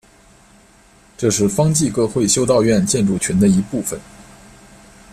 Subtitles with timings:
[1.15, 4.01] 这是方济各会修道院建筑群的一部分。